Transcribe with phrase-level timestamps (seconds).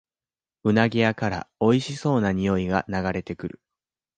[0.63, 3.61] うなぎ屋からおいしそうなにおいが流れてくる